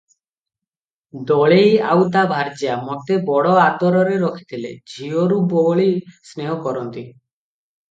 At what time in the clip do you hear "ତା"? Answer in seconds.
2.15-2.23